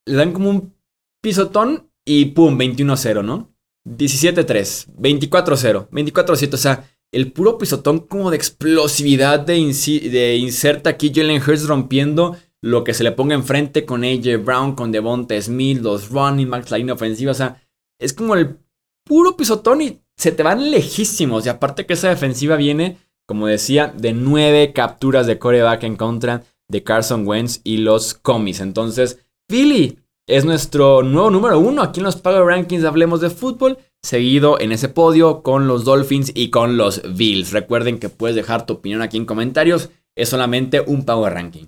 le 0.06 0.16
dan 0.16 0.34
como 0.34 0.52
un 0.52 0.76
pisotón 1.22 1.90
y 2.06 2.26
pum, 2.26 2.60
21-0, 2.60 3.26
¿no? 3.26 3.52
17-3, 3.86 4.94
24-0, 4.96 5.90
24-7. 5.90 6.54
O 6.54 6.58
sea, 6.58 6.88
el 7.12 7.32
puro 7.32 7.58
pisotón 7.58 8.00
como 8.02 8.30
de 8.30 8.38
explosividad 8.38 9.40
de, 9.40 9.56
de 10.12 10.36
inserta 10.38 10.92
aquí 10.92 11.12
Jalen 11.14 11.42
Hurts 11.42 11.68
rompiendo 11.68 12.38
lo 12.62 12.84
que 12.84 12.94
se 12.94 13.04
le 13.04 13.12
ponga 13.12 13.34
enfrente 13.34 13.86
con 13.86 14.04
AJ 14.04 14.44
Brown, 14.44 14.76
con 14.76 14.92
Devonta 14.92 15.40
Smith, 15.42 15.82
los 15.82 16.10
running 16.10 16.52
backs, 16.52 16.70
la 16.70 16.78
línea 16.78 16.94
ofensiva. 16.94 17.32
O 17.32 17.36
sea, 17.36 17.64
es 18.00 18.14
como 18.14 18.36
el 18.36 18.60
puro 19.04 19.36
pisotón 19.36 19.82
y 19.82 20.02
se 20.16 20.32
te 20.32 20.44
van 20.44 20.70
lejísimos. 20.70 21.46
Y 21.46 21.50
aparte 21.50 21.88
que 21.88 21.94
esa 21.94 22.10
defensiva 22.10 22.58
viene 22.58 22.98
como 23.25 23.48
decía, 23.48 23.94
de 23.96 24.13
nueve 24.13 24.74
capturas 24.74 25.27
de 25.27 25.39
coreback 25.39 25.84
en 25.84 25.96
contra 25.96 26.44
de 26.67 26.84
Carson 26.84 27.27
Wentz 27.27 27.62
y 27.63 27.77
los 27.77 28.13
Comis. 28.13 28.60
Entonces, 28.60 29.20
Philly 29.48 30.00
es 30.27 30.46
nuestro 30.46 31.03
nuevo 31.03 31.29
número 31.29 31.60
uno 31.60 31.84
aquí 31.84 32.00
en 32.00 32.05
los 32.05 32.15
Power 32.15 32.46
Rankings. 32.46 32.84
Hablemos 32.84 33.22
de 33.22 33.29
fútbol. 33.29 33.77
Seguido 34.01 34.60
en 34.60 34.72
ese 34.72 34.89
podio 34.89 35.41
con 35.41 35.67
los 35.67 35.84
Dolphins 35.84 36.32
y 36.36 36.50
con 36.50 36.77
los 36.77 37.01
Bills. 37.15 37.51
Recuerden 37.51 38.00
que 38.00 38.10
puedes 38.10 38.36
dejar 38.36 38.65
tu 38.65 38.74
opinión 38.74 39.01
aquí 39.01 39.17
en 39.17 39.25
comentarios. 39.25 39.89
Es 40.15 40.29
solamente 40.29 40.82
un 40.82 41.05
Power 41.05 41.34
Ranking. 41.34 41.65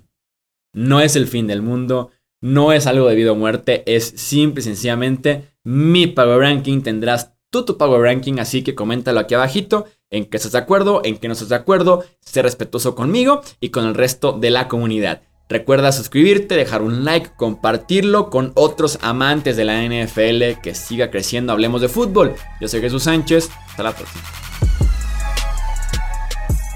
No 0.72 1.00
es 1.00 1.16
el 1.16 1.26
fin 1.26 1.46
del 1.46 1.62
mundo. 1.62 2.10
No 2.40 2.72
es 2.72 2.86
algo 2.86 3.08
de 3.08 3.16
vida 3.16 3.32
o 3.32 3.36
muerte. 3.36 3.82
Es 3.86 4.04
simple 4.04 4.60
y 4.60 4.64
sencillamente 4.64 5.50
mi 5.64 6.06
Power 6.06 6.38
Ranking. 6.38 6.82
Tendrás 6.82 7.32
tú 7.50 7.64
tu 7.64 7.76
Power 7.76 8.00
Ranking. 8.00 8.38
Así 8.38 8.62
que 8.62 8.74
coméntalo 8.74 9.20
aquí 9.20 9.34
abajito 9.34 9.86
en 10.10 10.26
que 10.26 10.36
estás 10.36 10.52
de 10.52 10.58
acuerdo, 10.58 11.02
en 11.04 11.18
que 11.18 11.28
no 11.28 11.34
estás 11.34 11.48
de 11.48 11.56
acuerdo, 11.56 12.04
sé 12.20 12.42
respetuoso 12.42 12.94
conmigo 12.94 13.42
y 13.60 13.70
con 13.70 13.84
el 13.86 13.94
resto 13.94 14.32
de 14.32 14.50
la 14.50 14.68
comunidad. 14.68 15.22
Recuerda 15.48 15.92
suscribirte, 15.92 16.56
dejar 16.56 16.82
un 16.82 17.04
like, 17.04 17.30
compartirlo 17.36 18.28
con 18.28 18.52
otros 18.54 18.98
amantes 19.00 19.56
de 19.56 19.64
la 19.64 19.82
NFL, 19.82 20.60
que 20.62 20.74
siga 20.74 21.10
creciendo, 21.10 21.52
hablemos 21.52 21.80
de 21.80 21.88
fútbol. 21.88 22.34
Yo 22.60 22.68
soy 22.68 22.82
Jesús 22.82 23.04
Sánchez, 23.04 23.48
hasta 23.66 23.82
la 23.82 23.94
próxima. 23.94 24.24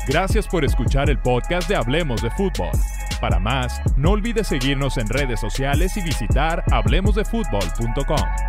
Gracias 0.09 0.49
por 0.49 0.64
escuchar 0.64 1.11
el 1.11 1.19
podcast 1.19 1.69
de 1.69 1.76
Hablemos 1.76 2.23
de 2.23 2.31
Fútbol. 2.31 2.71
Para 3.21 3.38
más, 3.38 3.81
no 3.97 4.12
olvides 4.12 4.49
seguirnos 4.49 4.97
en 4.97 5.07
redes 5.07 5.38
sociales 5.38 5.97
y 5.97 6.02
visitar 6.02 6.64
hablemosdefutbol.com. 6.73 8.41